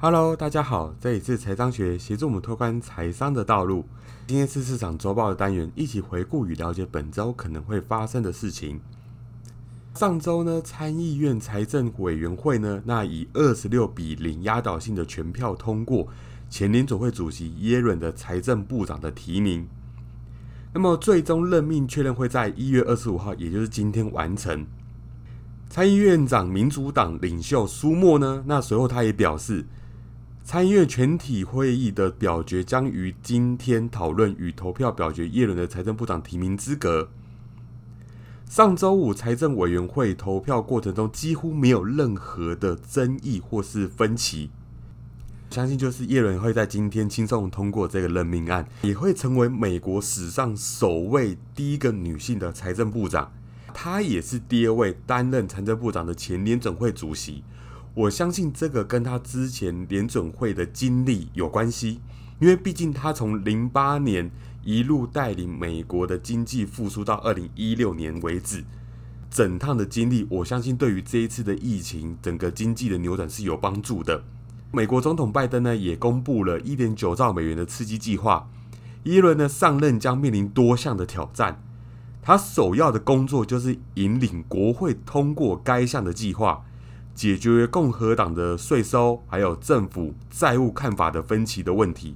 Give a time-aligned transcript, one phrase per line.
[0.00, 3.84] Hello，大家好，这里是财商学，协助我们拓宽财商的道路。
[4.28, 8.80] 今天是市场周报的单元，一起回顾与了解本周可能会发生的事情。
[9.94, 16.06] 上周呢，参议院财政委员会呢，那以二十六比零压倒性的全票通过
[16.48, 19.66] 前联总会主席耶伦的财政部长的提名。
[20.72, 24.64] 那么最终任命确认会在一月二十五号，也就是今天完成。
[25.68, 29.66] 参议院长民主党领袖苏莫呢，那随后他也表示。
[30.48, 37.10] 参议院全体会议的表决将于今天讨论与投票表决耶伦的财政部长提名资格。
[38.48, 44.48] 上周五财政委员会投票过程中几乎没有任何的争议或是分歧，
[45.50, 53.30] 相信就是耶伦会在今天轻松通过这个任命案，也会成为美国史上首位第一个女性的财政部长，
[53.74, 57.44] 她也是第二位担任财政部长的前联准会主席。
[57.98, 62.00] 我相信这个跟他之前联准会的经历有关系，
[62.38, 64.30] 因为毕竟他从零八年
[64.62, 68.62] 一路带领美国的经济复苏到二零一六年为止，
[69.28, 74.22] 整趟的经历，我相信对于这一次的疫情整个经济的扭转是有帮助的。
[74.70, 78.48] 美国总统拜登呢也公布了一点九兆美元的刺激计划，
[79.02, 81.60] 耶伦呢上任将面临多项的挑战，
[82.22, 86.64] 他首要的工作就是引领国会通过该项的计划。
[87.18, 92.14] 解决共和党的税收还有政府债务看法的分歧的问题。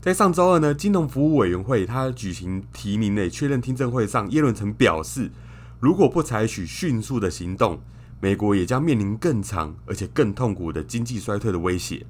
[0.00, 5.32] 在上周二呢，金融服务委员会他举行提名的确认听证会上，耶伦曾表示，
[5.80, 7.80] 如果不采取迅速的行动，
[8.20, 12.06] 美国也将面临更长而且更痛苦的经济衰退的威胁。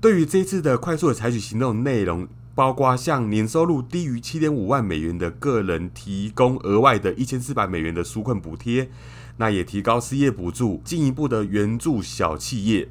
[0.00, 8.90] 对于这次的快速的采取行动内容，包括向年收入低于七点五万美元的个人提供额外的一千四百美元的纾困补贴。
[9.38, 12.88] 那也提高失业补助，进一步的援助小企业。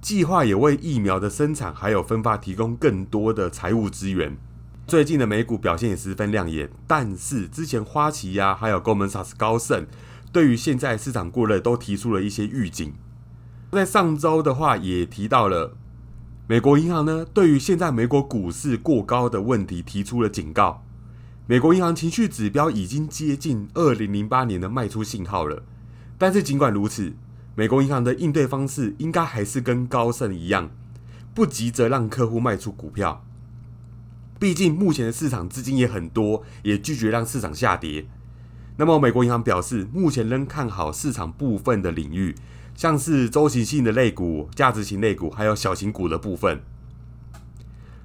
[0.00, 4.36] 计划也为疫苗的生产还有分发提供更多的财务资源。
[4.86, 9.86] 最近的美股表现也十分亮眼，但是之前花旗呀，还有高门萨斯高盛，
[10.32, 12.94] 对于现在市场过热都提出了一些预警。
[13.72, 15.76] 在上周的话，也提到了
[16.50, 20.84] 美国银行呢，对于现在美国股市过高的问题提出了警告。
[21.46, 25.62] 美国银行情绪指标已经接近二零零八年的卖出信号了，
[26.18, 27.12] 但是尽管如此，
[27.54, 30.70] 美国银行的应对方式应该还是跟高盛一样，
[31.32, 33.24] 不急着让客户卖出股票。
[34.40, 38.08] 毕竟目前的市场资金也很多，也拒绝让市场下跌。
[38.76, 42.34] 那么，美国银行表示，目前仍看好市场部分的领域，
[42.80, 46.62] 像是周期性的类股、价值型类股，还有小型股的部分。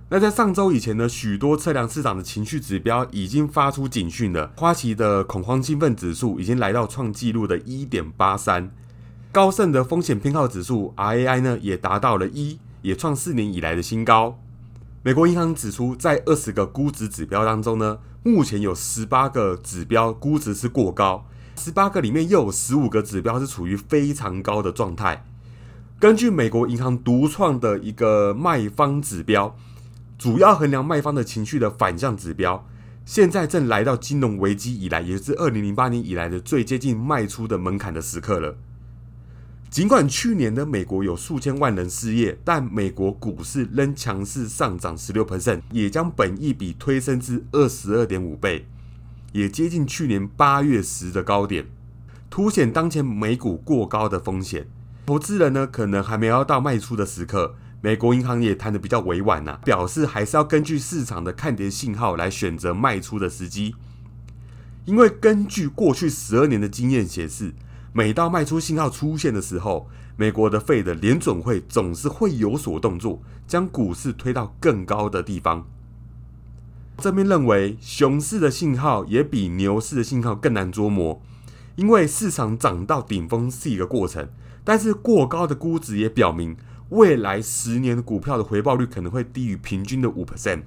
[0.09, 4.51] 那在上周以前呢，许多测量市场的情绪指标已经发出警讯了。
[4.57, 8.69] 花旗的恐慌兴奋指数已经来到创纪录的一点八三，
[9.31, 14.37] 高盛的风险偏好指数 RAI 呢也达到了一，也创四年以来的新高。
[15.03, 21.25] 美国银行指出，在二十个估值指标当中呢，目前有十八个指标估值是过高，
[21.57, 25.25] 十八个里面又有十五个指标是处于非常高的状态。
[25.99, 29.55] 根据美国银行独创的一个卖方指标。
[30.17, 32.65] 主要衡量卖方的情绪的反向指标，
[33.05, 38.55] 现在正来到金融危机以来，也就是二零零八年以来的最接近卖出的门槛的时刻了。
[39.69, 48.65] 尽管去年的美国有数千万人失业，但美国股市仍强势上涨十六 percent，也将本益比推升至二十二点五倍，
[49.35, 51.65] 也接近去年八月时的高点，
[52.29, 54.65] 凸显当前美股过高的风险。
[55.05, 57.55] 投资人呢，可能还没有到卖出的时刻。
[57.81, 63.75] 美国银行也谈得比较委婉呐，表示还是要根据市场的看跌信号来选择卖出的时机。
[64.85, 67.53] 因为根据过去十二年的经验显示，
[67.91, 75.67] 每到卖出信号出现的时候，美国的费的联准会总是会有所动作，将股市推到更高的地方。
[76.97, 81.21] 这边认为，熊市的信号也比牛市的信号更难捉摸，
[81.75, 84.29] 因为市场涨到顶峰是一个过程，
[84.63, 86.55] 但是过高的估值也表明。
[86.89, 90.61] 未来十年的股票的回报率可能会低于平均的五 percent。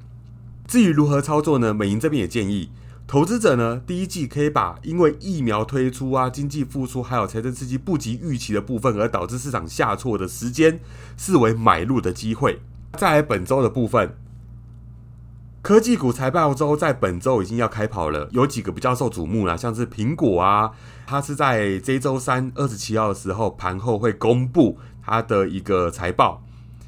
[0.67, 1.73] 至于如何操作呢？
[1.73, 2.71] 美银这边也建议
[3.07, 10.81] 投资者呢，第一季可以把因为疫苗推出啊、经济复苏还有财政刺激不及预期的部分而导致市场下挫的时间
[11.17, 12.61] 视为买入的机会。
[12.95, 14.17] 再来本周的部分，
[15.69, 20.71] 科技股财报周在本周已经要开跑了，有几个比较受瞩目啦，像是苹果啊，
[21.07, 24.79] 它是在这周三二十七号的时候盘后会公布。
[25.05, 26.43] 它的一个财报，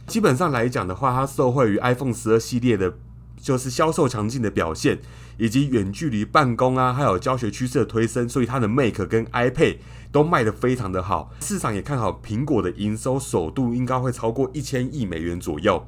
[0.06, 2.94] 基本上来讲的话，它受惠于 iPhone 十二系列的
[3.36, 4.98] 就是销售强劲的表现，
[5.36, 9.76] 以及远距离办公啊，还有教学趋势的推升，所以它的 Mac 跟 iPad
[10.10, 11.30] 都卖得非常的好。
[11.40, 15.86] 市场也看好苹果的营收首度应该会超过一千亿美元左右。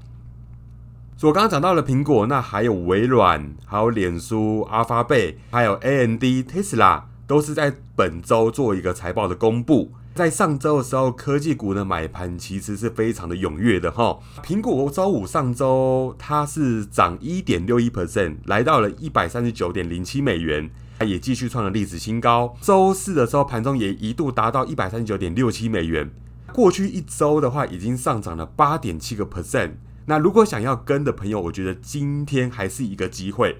[1.28, 9.92] 我刚刚讲到了苹果，那还有微软，还有脸书、阿发贝，还有 AMD、Tesla，都是在本周做一个财报的公布。
[10.16, 14.18] 在上周的时候，科技股的买盘其实是非常的踊跃的哈。
[14.44, 22.56] 苹果周五上周它是涨一点六一 percent，来到了一百三十九点零七美元，它也继续创了历史新高。
[22.60, 26.10] 周四的时候盘中也一度达到一百三十九点六七美元，
[26.52, 29.74] 过去一周的话已经上涨了八点七个 percent。
[30.06, 33.56] 那如果想要跟的朋友，我觉得今天还是一个机会。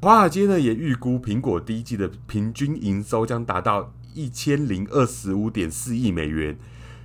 [0.00, 3.92] 华尔街呢也预估苹果第一季的平均营收将达到。
[4.16, 6.56] 一千零二十五点四亿美元，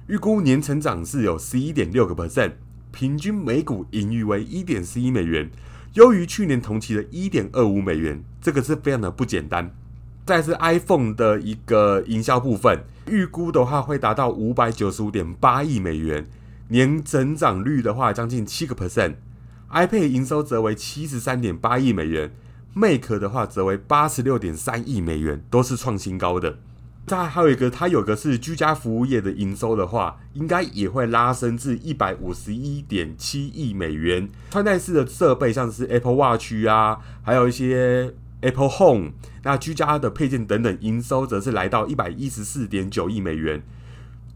[0.06, 2.52] 预估年成长是有十一点六个 percent，
[2.92, 5.50] 平均每股盈余为一点四一美元，
[5.96, 9.76] 优于去年同期的一点二五美元，这个是非常的不简单。
[10.24, 16.28] 再是 iPhone 的一个营销部分，预估的话会达到五百九十五点八亿美元，
[16.70, 22.32] 年增长率的话将近七个 percent，iPad 营收则为七十三点八亿美元
[22.74, 26.60] ，Mac 的话则为八十六点三亿美元，都是创新高的。
[27.08, 34.30] 再还有一个，它有个是居家服务业的营收的话，应该也会拉升至一百五十一点七亿美元。
[34.52, 43.64] 穿戴式的设备，像是 Apple Watch 啊，还有一些 Apple Home，那居家的配件等等，营收则是来到一百一十四点九亿美元，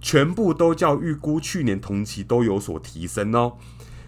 [0.03, 3.53] 全部都较预估去年同期都有所提升哦。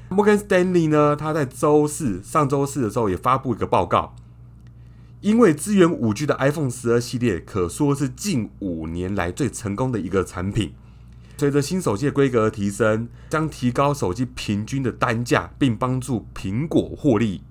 [0.09, 4.13] 摩根 Stanley 呢，他在周四上周四的时候也发布一个报告。
[5.21, 10.73] 因为支援五 G 的 iPhone 十二系列可说是近五年来最成功的一个产品。
[11.37, 17.41] 随着新手机的规格的提升，将提高手机平均的单价，并帮助苹果获利。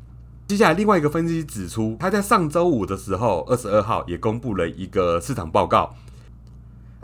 [0.46, 5.94] 接下来，另外一个分析指出，他在上周五的时候，二十二号也公布了一个市场报告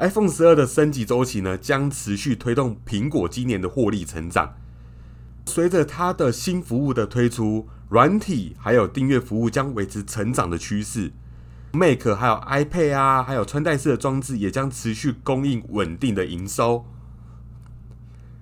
[0.00, 4.54] ，iPhone 十二的升级周期呢，将持续推动苹果今年的获利成长。
[5.46, 7.68] 随着它的新服务的推出。
[7.90, 11.10] 软体还有订阅服务将维持成长的趋势
[11.72, 16.86] ，Mac 还有 iPad 啊，还有穿戴式的装置也将持续供应稳定的营收。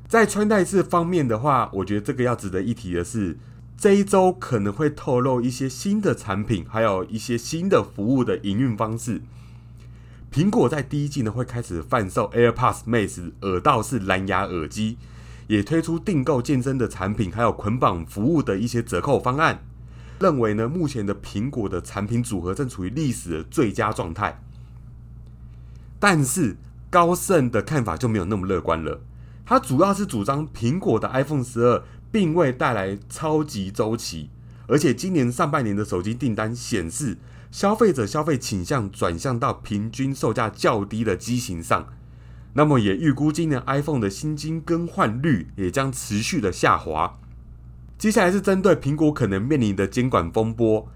[0.06, 3.38] 在穿戴式方面的话，我觉得这个要值得一提的是，
[3.74, 9.22] 这一周可能会透露一些新的产品，还有一些新的服务的营运方式。
[10.32, 14.98] 苹果在第一季呢会开始贩售 AirPods Max 耳道式蓝牙耳机。
[15.48, 19.64] 也推出订购健身的产品，还有捆绑服务的一些折扣方案。
[20.20, 24.42] 认为呢，目前的苹果的产品组合正处于历史的最佳状态。
[25.98, 26.58] 但是
[26.90, 29.00] 高盛的看法就没有那么乐观了。
[29.46, 31.82] 他主要是主张苹果的 iPhone 十二
[32.12, 34.28] 并未带来超级周期，
[34.66, 37.16] 而且今年上半年的手机订单显示，
[37.50, 41.86] 消费者消费倾向转向到平均售价较低的机型上。
[42.54, 47.18] 那么也预估今年 iPhone 的新机更换率也将持续的下滑。
[47.96, 50.88] 接下来是针对苹果可能面临的监管风波。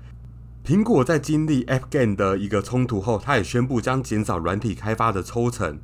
[0.64, 5.80] 苹果在经历 App Game 的一个冲突后，它也宣布将减少软体开发的抽成，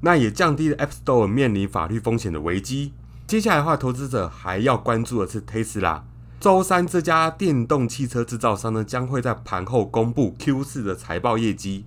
[0.00, 2.92] 那也降低了 App Store 面临法律风险的危机。
[3.26, 6.02] 接下来的话，投资者还要关注的是 Tesla。
[6.38, 11.86] 周三这家电动汽车制造商呢，将会在盘后公布 Q 四的财报业绩。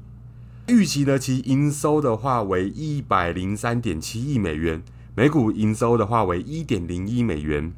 [0.67, 4.83] 预期呢，其营收的话为一百零三点七亿美元，
[5.15, 7.71] 每股营收的话为一点零一美元。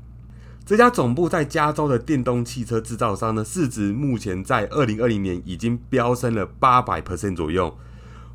[0.65, 7.77] 这家总部在加州的电动汽车制造商呢，市值目前在二零二零年已经飙升了八百 percent 左右，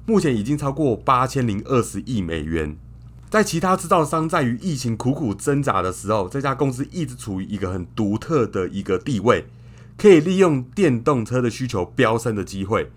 [0.07, 2.77] 目前已经超过八千零二十亿美元。
[3.29, 9.47] 在其他制造商在于疫情苦苦挣扎的时候，这家公司一直处于一个很独特的一个地位，
[9.99, 12.91] 可以利用电动车的需求飙升的机会。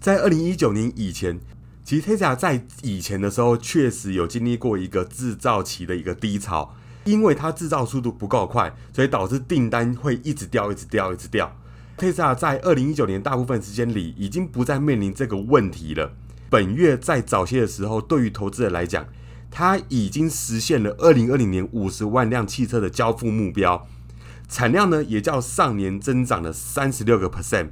[0.00, 1.38] 在二零一九年以前，
[1.84, 6.74] 其实 Tesla 在以前的时候确实有经历过一个制造期的一个低潮，
[7.04, 11.56] 因为它制造速度不够快，所以导致订单会一直掉、一直掉、一直掉。
[11.96, 16.12] Tesla 在二零一九年大部分时间里已经不再面临这个问题了。
[16.52, 19.06] 本月在早些的时候，对于投资人来讲，
[19.50, 23.88] 它已经实现了二零二零年五十万辆汽车的交付目标，
[24.50, 27.68] 产量呢也较上年增长了三十六个 percent。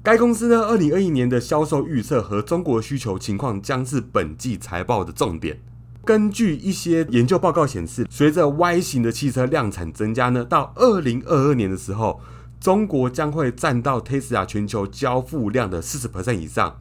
[0.00, 5.58] 该公司呢，二零二一年的销售预测和中国需求情况将是本季财报的重点。
[6.04, 12.20] 根据一些研究报告显示，随着 Y 型的汽车量产增加呢，到二零二二年的时候，
[12.60, 16.76] 中国将会占到 Tesla 全球交付量的四十 percent 以上。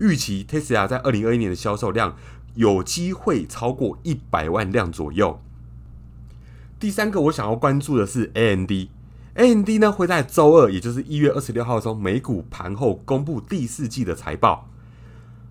[0.00, 2.16] 预期 Tesla 在二零二一年的销售量
[2.54, 5.40] 有机会超过一百万辆左右。
[6.78, 8.72] 第三个我想要关注的是 AMD。
[9.34, 14.68] AMD 呢会在周二，也就是一月二十六号的时候，美股盘后公布第四季的财报。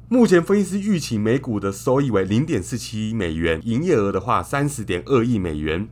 [0.10, 5.88] 目前分析师预期每股的收益为零点四七美元，营业额的话三十点二亿美元。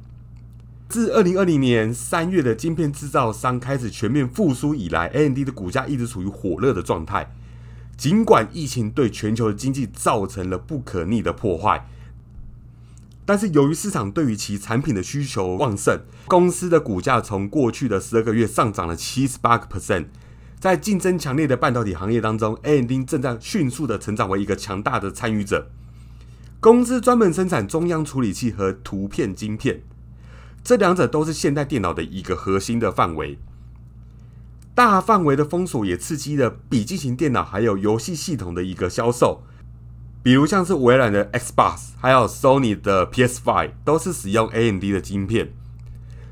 [0.89, 7.31] 自二零二零年三月的晶片制造商开始全面复苏以来，AMD 的股价一直处于火热的状态。
[7.97, 11.87] 尽管疫情对全球的经济造成了不可逆的破坏，
[13.25, 20.05] 但是由于市场对于其产品的需求旺盛，公司的股价从过去的十二个月上涨了七十八个 percent。
[20.59, 25.69] 在竞争强烈的半导体行业当中，AMD 正在迅速的成长为一个强大的参与者。
[26.59, 29.83] 公司专门生产中央处理器和图片晶片，
[30.63, 33.37] 这两者都是现代电脑的一个核心的范围。
[34.77, 39.41] 大范围的封锁也刺激了笔记型电脑还有游戏系统的一个销售，
[40.22, 45.51] 比如像是微软的 Xbox，还有 Sony 的 PS5，都是使用 AMD 的晶片。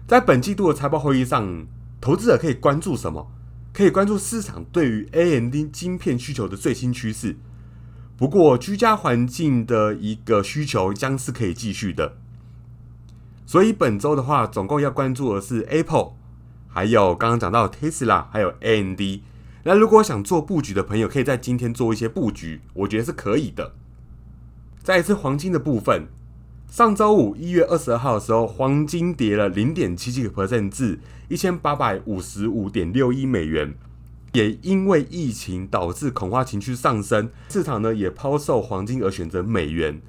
[0.08, 1.66] 在本季度的财报会议上，
[2.00, 3.32] 投资者可以关注什么？
[3.74, 7.38] 可以关注市场对于 AMD 晶片需求的最新趋势。
[8.16, 12.18] 不过，居家环境的一个需求将是可以继续的。
[13.48, 16.12] 所以本周的话，总共要关注的是 Apple，
[16.76, 19.00] 还有刚刚讲到 Tesla，还有 AMD。
[19.64, 23.72] 那如果想做布局的朋友，可以在今天做一些布局，我觉得是可以的。
[24.84, 26.08] 再一次黄金的部分。
[26.70, 33.74] 上周五一月二十二号的时候，黄金跌了零点七七个 percent 至一千八百五十五点六一美元。
[34.34, 40.02] 也因为疫情导致恐慌情绪上升，市场呢也抛售黄金而选择美元。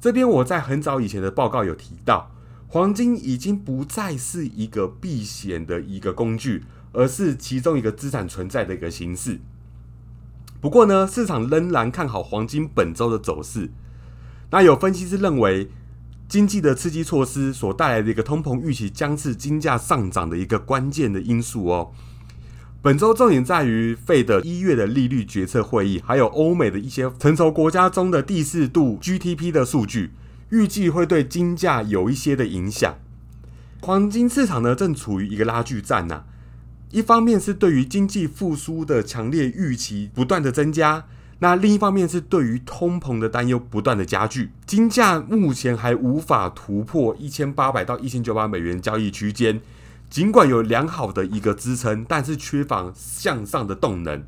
[0.00, 2.30] 这边我在很早以前的报告有提到，
[2.74, 9.38] 黄金已经不再是一个避险的一个工具，而是其中一个资产存在的一个形式。
[10.60, 13.70] 不过呢，市场仍然看好黄金本周的走势。
[14.50, 15.70] 那有分析师认为。
[16.26, 21.92] 经济的刺激措施所带来的一个通膨预期，将是金价上涨的一个关键的因素哦。
[22.82, 30.12] 本周重点在于费的一月的利率决策会议，还有欧美的一些成熟国家中的第四度 GDP 的数据，
[30.54, 32.94] 预计会对金价有一些的影响。
[33.80, 36.22] 黄金市场呢，正处于一个拉锯战呐。
[36.92, 41.06] 一方面是对于经济复苏的强烈预期不断的增加。
[41.40, 49.60] 那另一方面是对于通膨的担忧不断的加剧，金价目前还无法突破一千八百到一千九百美元交易区间，
[50.08, 54.22] 尽管有良好的一个支撑，但是缺乏向上的动能。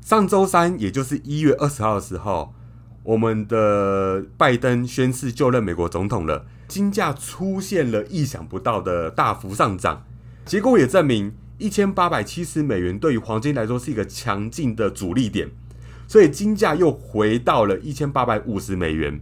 [0.00, 2.54] 上周三，也就是一月二十号的时候，
[3.04, 10.04] 我们的拜登宣誓就任美国总统了，金价出现了意想不到的大幅上涨，
[10.44, 15.50] 结果也证明一千八百七十美元对于黄金来说是一个强劲的阻力点。
[16.06, 19.20] 所以金价又回到了一千八百五十美元。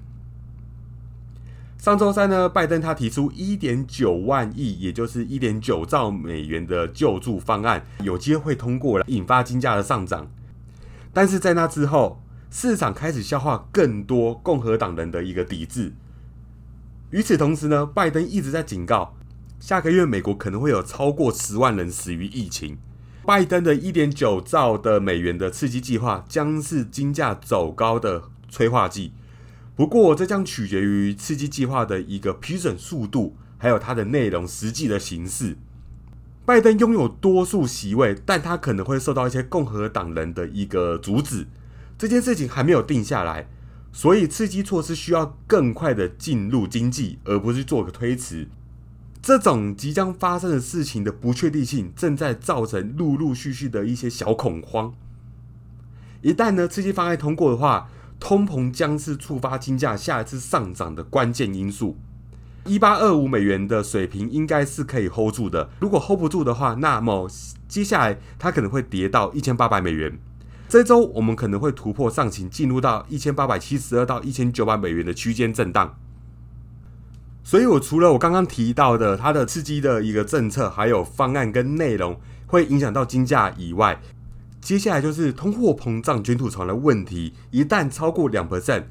[1.78, 10.30] 上周三呢，拜登他提出一点九万亿，也就是一点九兆美元的救助方案，有机会通过了，引发金价的上涨。
[11.12, 12.21] 但是在那之后，
[12.54, 15.94] 市场开始消化更多共和党人的一个抵制。
[17.09, 19.16] 与此同时呢，拜登一直在警告，
[19.59, 22.76] 下个月美国可能会有超过十万人死于疫情。
[23.25, 29.14] 拜登的一点九兆的美元的刺激计划将是金价走高的催化剂。
[29.75, 35.56] 不过，这将取决于刺激计划的一个批准速度，还有它的内容实际的形式。
[36.44, 41.47] 拜登拥有多数席位，但他可能会受到一些共和党人的一个阻止。
[42.02, 43.47] 这件事情还没有定下来，
[43.92, 48.49] 所以刺激措施需要更快的进入经济，而不是做个推迟。
[49.23, 54.92] 这种即将发生的事情的不确定性，正在造成陆陆续续的一些小恐慌。
[56.23, 61.97] 一旦呢刺激方案通过的话，通膨将是触发金价下一次上涨的关键因素。
[62.64, 65.71] 一八二五美元的水平应该是可以 hold 住的。
[65.78, 67.30] 如果 hold 不住的话，那么
[67.68, 70.18] 接下来它可能会跌到一千八百美元。
[70.72, 75.98] 这周我们可能会突破上行，进入到一千八百七十二到一千九百美元的区间震荡。
[77.44, 84.00] 所以，我除了我刚刚提到的它的刺激的一个政策，还有方案跟内容会影响到金价以外，
[84.62, 87.34] 接下来就是通货膨胀卷土重来的问题。
[87.50, 88.84] 一旦超过两 percent，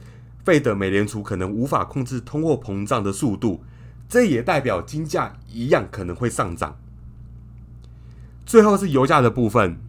[0.46, 3.64] 费的美联储可能无法控制通货膨胀的速度，
[4.08, 6.78] 这也代表金价一样可能会上涨。
[8.46, 9.80] 最后是油价的部分，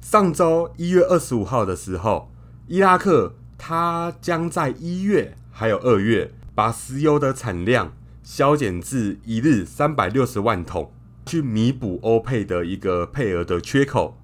[0.00, 2.32] 上周一月二十五号的时候，
[2.66, 6.32] 伊拉克它将在一月还有二月。
[6.52, 10.92] 把石油的产量削减至一日三百六十万桶，
[11.24, 14.18] 去弥补欧佩的一个配额的缺口。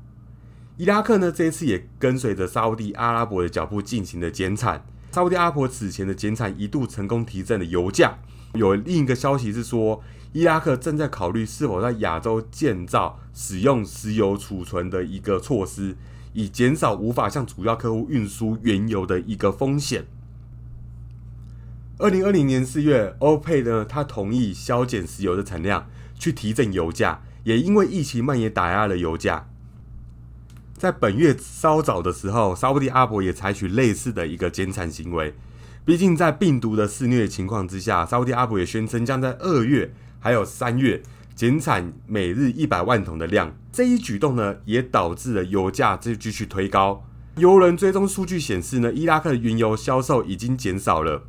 [0.77, 4.85] 伊拉克呢，这一次也跟随着沙地阿拉伯的脚步进行的减产。
[5.17, 8.19] 沙地阿婆此前的减产一度成功提振了油价。
[8.53, 10.03] 有另一个消息是说，
[10.35, 15.97] 伊拉克正在考虑是否在亚洲建造使用石油储存的一个措施，
[16.35, 20.05] 以减少无法向主要客户运输原油的一个风险。
[21.97, 29.49] 二零二零年四月，欧佩呢，他同意削减石油的产量，去提振油价，也因为疫情蔓延打压了油价。
[30.77, 35.35] 在本月稍早的时候，沙地阿伯也采取类似的一个减产行为。
[35.87, 41.03] 毕竟在病毒的肆虐情况之下，沙地阿伯也宣称将在二月还有三月
[41.35, 43.57] 减产每日一百万桶的量。
[43.73, 47.03] 这一举动呢，也导致了油价继继续推高。
[47.37, 51.23] 油轮追踪数据显示呢，伊拉克的原油销售已经减少了。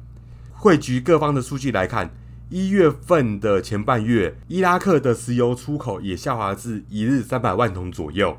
[0.51, 2.13] 汇聚各方的数据来看，
[2.49, 8.37] 一月份的前半月，伊拉克的石油出口也下滑至一日三百万桶左右。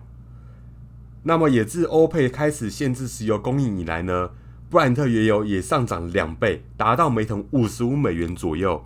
[1.29, 4.31] 那么，也自欧佩开始限制石油供应以来呢，
[4.71, 8.83] 布兰特原油也上涨两倍，达到每桶五十五美元左右。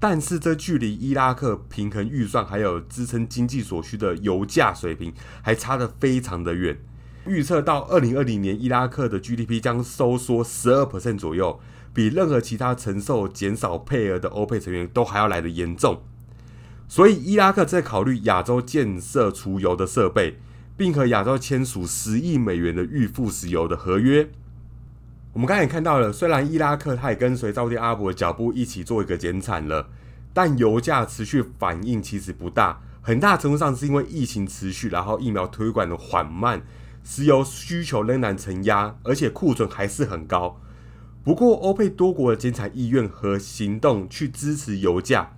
[0.00, 6.78] 但是，这距离伊拉克平衡预算还有支撑经济所需的油价水平，还差得非常的远。
[7.26, 11.60] 预测到二零二零年，伊拉克的 GDP 将收缩十二 percent 左右，
[11.92, 16.00] 比任何其他承受减少配额的欧佩成员都还要来得严重。
[16.88, 20.38] 所以，伊拉克在考虑亚洲建设储油的设备。
[20.76, 24.28] 并和亚洲签署十亿美元的预付石油的合约。
[25.32, 29.88] 我们刚才也看到了，虽然伊拉克它也跟随沙特阿伯的脚步一起做一个减产了，
[30.34, 32.80] 但油价持续反应其实不大。
[33.00, 36.62] 很大程度上是因为疫情持续，然后疫苗推广的缓慢，
[37.02, 40.60] 石油需求仍然承压，而且库存还是很高。
[41.24, 45.34] 不过，欧佩多国的减产意愿和行动去支持油价。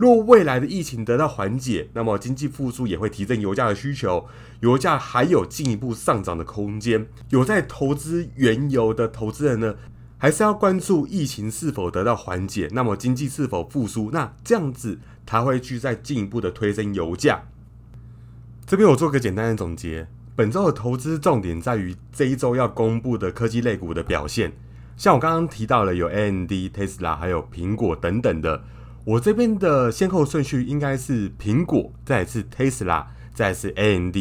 [0.00, 4.26] 若未来的疫情得到缓解，那么经济复苏也会提振油价的需求，
[4.60, 7.06] 油价还有进一步上涨的空间。
[7.28, 9.74] 有在投资原油的投资人呢，
[10.16, 17.42] 还是要关注疫情是否得到缓解，那么经济是否复苏，那这样子它会去再进一步的推升油价。
[18.64, 24.50] 这边我做个简单的总结，本周的投资重点在于这一周要公布的科技类股的表现，
[24.96, 28.64] 像我刚刚提到了有 AMD、Tesla 还有苹果等等的。
[29.10, 34.16] 我这边的先后顺序应该是苹果，再是 Tesla，再是 AMD。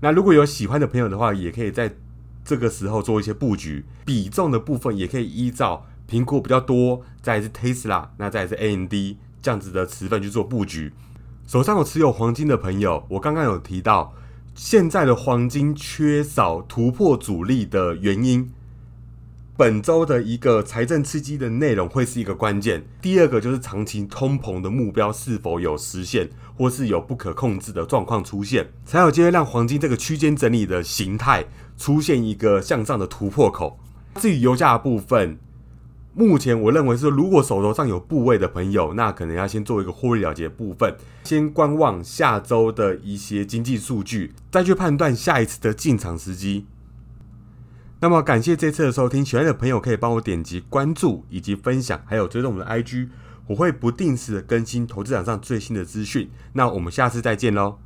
[0.00, 1.94] 那如果有喜欢的朋友的话，也可以在
[2.44, 3.84] 这个时候做一些布局。
[4.04, 8.92] 比重的部分也可以依照苹果比较多，再是 Tesla，那再是 AMD
[9.40, 10.92] 这样子的持份去做布局。
[11.46, 14.12] 手上有持有黄金的朋友，我刚刚有提到，
[14.56, 18.50] 现在的黄金缺少突破阻力的原因。
[19.54, 22.82] 本周的一个财政刺激的内容会是一个关键。
[23.02, 31.44] 第二个就是长期通膨的目标是否有实现，或是有不可控制的状况出现，才有机会让黄金这个区间整理的形态
[31.76, 33.78] 出现一个向上的突破口。
[34.14, 35.38] 至于油价的部分，
[36.14, 46.64] 目前我认为是，如果手头上有部位的朋友，那可能要先做一个获利了结部分，先观望下周的一些经济数据，再去判断下一次的进场时机。
[48.02, 53.08] 那么感谢这次的收听，喜欢的朋友可以帮我点击关注以及分享，还有追踪我们的 IG，
[53.46, 56.28] 我会不定时的更新投资场上最新的资讯。
[56.54, 57.78] 那我们下次再见喽。